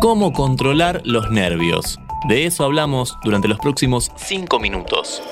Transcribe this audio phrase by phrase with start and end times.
[0.00, 2.00] cómo controlar los nervios.
[2.26, 5.22] De eso hablamos durante los próximos 5 minutos.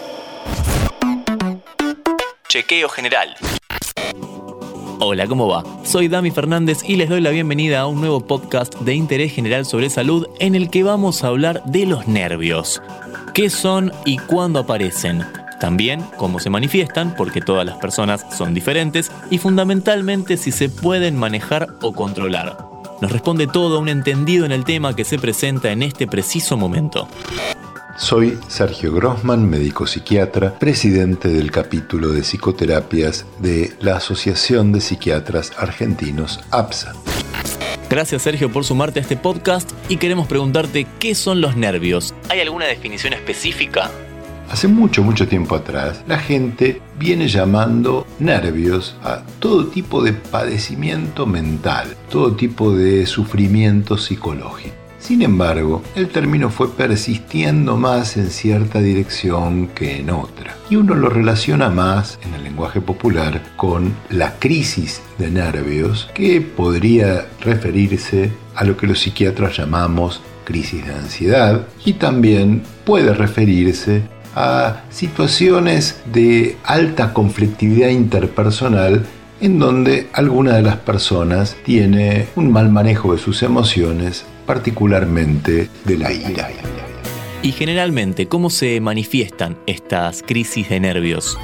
[2.48, 3.34] Chequeo general.
[5.00, 5.64] Hola, ¿cómo va?
[5.84, 9.64] Soy Dami Fernández y les doy la bienvenida a un nuevo podcast de interés general
[9.64, 12.82] sobre salud en el que vamos a hablar de los nervios.
[13.32, 15.24] ¿Qué son y cuándo aparecen?
[15.60, 21.16] También cómo se manifiestan, porque todas las personas son diferentes, y fundamentalmente si se pueden
[21.16, 22.67] manejar o controlar.
[23.00, 27.08] Nos responde todo un entendido en el tema que se presenta en este preciso momento.
[27.96, 35.52] Soy Sergio Grossman, médico psiquiatra, presidente del capítulo de psicoterapias de la Asociación de Psiquiatras
[35.58, 36.94] Argentinos, APSA.
[37.90, 42.14] Gracias Sergio por sumarte a este podcast y queremos preguntarte qué son los nervios.
[42.28, 43.90] ¿Hay alguna definición específica?
[44.50, 51.26] Hace mucho, mucho tiempo atrás, la gente viene llamando nervios a todo tipo de padecimiento
[51.26, 54.74] mental, todo tipo de sufrimiento psicológico.
[54.98, 60.56] Sin embargo, el término fue persistiendo más en cierta dirección que en otra.
[60.70, 66.40] Y uno lo relaciona más, en el lenguaje popular, con la crisis de nervios, que
[66.40, 74.02] podría referirse a lo que los psiquiatras llamamos crisis de ansiedad, y también puede referirse
[74.38, 79.04] a situaciones de alta conflictividad interpersonal
[79.40, 85.98] en donde alguna de las personas tiene un mal manejo de sus emociones, particularmente de
[85.98, 86.50] la ira.
[87.42, 91.36] Y generalmente, ¿cómo se manifiestan estas crisis de nervios?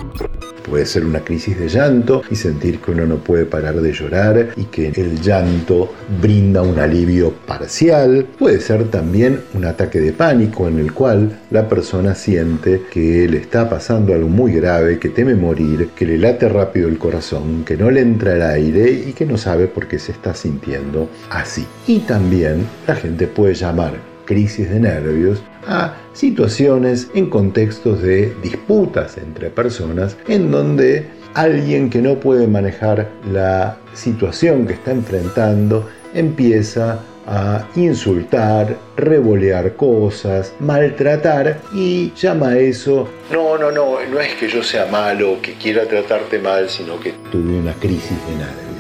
[0.68, 4.48] Puede ser una crisis de llanto y sentir que uno no puede parar de llorar
[4.56, 8.26] y que el llanto brinda un alivio parcial.
[8.38, 13.38] Puede ser también un ataque de pánico en el cual la persona siente que le
[13.38, 17.76] está pasando algo muy grave, que teme morir, que le late rápido el corazón, que
[17.76, 21.66] no le entra el aire y que no sabe por qué se está sintiendo así.
[21.86, 29.19] Y también la gente puede llamar crisis de nervios a situaciones en contextos de disputas
[29.19, 37.00] entre personas en donde alguien que no puede manejar la situación que está enfrentando empieza
[37.26, 44.48] a insultar, revolear cosas, maltratar y llama a eso, no, no, no, no es que
[44.48, 48.73] yo sea malo, que quiera tratarte mal, sino que tuve una crisis de nervios.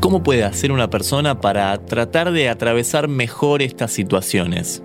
[0.00, 4.82] ¿Cómo puede hacer una persona para tratar de atravesar mejor estas situaciones?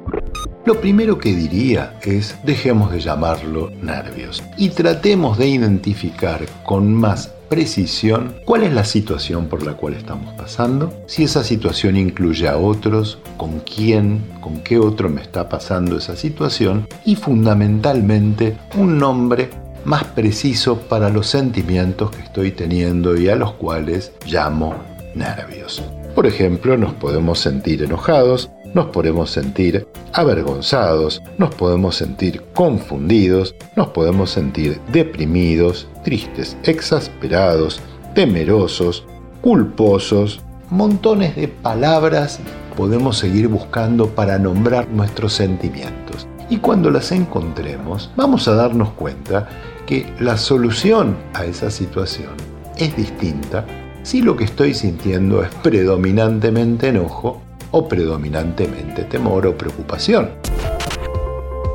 [0.66, 7.28] Lo primero que diría es dejemos de llamarlo nervios y tratemos de identificar con más
[7.48, 12.58] precisión cuál es la situación por la cual estamos pasando, si esa situación incluye a
[12.58, 19.50] otros, con quién, con qué otro me está pasando esa situación y fundamentalmente un nombre
[19.86, 25.84] más preciso para los sentimientos que estoy teniendo y a los cuales llamo nervios.
[26.14, 33.90] Por ejemplo, nos podemos sentir enojados, nos podemos sentir avergonzados, nos podemos sentir confundidos, nos
[33.90, 37.82] podemos sentir deprimidos, tristes, exasperados,
[38.14, 39.06] temerosos,
[39.42, 42.40] culposos, montones de palabras
[42.76, 46.28] podemos seguir buscando para nombrar nuestros sentimientos.
[46.50, 49.48] Y cuando las encontremos, vamos a darnos cuenta
[49.88, 52.34] que la solución a esa situación
[52.78, 53.66] es distinta
[54.06, 60.30] si lo que estoy sintiendo es predominantemente enojo o predominantemente temor o preocupación.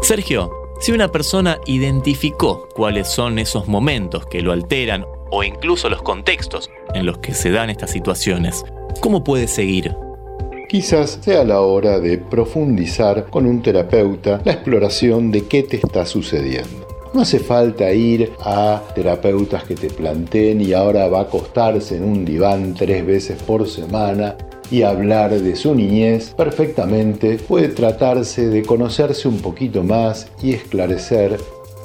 [0.00, 6.02] Sergio, si una persona identificó cuáles son esos momentos que lo alteran o incluso los
[6.02, 8.64] contextos en los que se dan estas situaciones,
[9.00, 9.94] ¿cómo puede seguir?
[10.68, 16.06] Quizás sea la hora de profundizar con un terapeuta la exploración de qué te está
[16.06, 16.79] sucediendo.
[17.12, 22.04] No hace falta ir a terapeutas que te planteen y ahora va a acostarse en
[22.04, 24.36] un diván tres veces por semana
[24.70, 27.38] y hablar de su niñez perfectamente.
[27.38, 31.36] Puede tratarse de conocerse un poquito más y esclarecer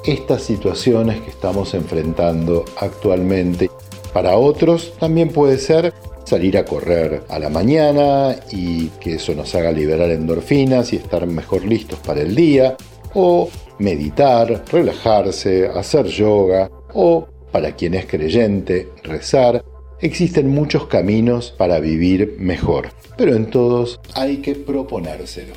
[0.05, 3.71] estas situaciones que estamos enfrentando actualmente.
[4.13, 5.91] Para otros también puede ser
[6.23, 11.25] salir a correr a la mañana y que eso nos haga liberar endorfinas y estar
[11.25, 12.77] mejor listos para el día
[13.15, 13.49] o
[13.79, 19.63] meditar, relajarse, hacer yoga o, para quien es creyente, rezar.
[20.01, 25.53] Existen muchos caminos para vivir mejor, pero en todos hay que proponérselo.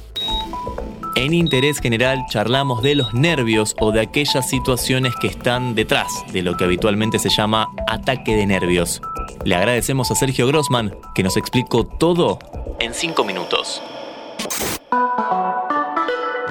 [1.16, 6.42] En Interés General charlamos de los nervios o de aquellas situaciones que están detrás de
[6.42, 9.02] lo que habitualmente se llama ataque de nervios.
[9.44, 12.38] Le agradecemos a Sergio Grossman que nos explicó todo
[12.78, 13.82] en 5 minutos.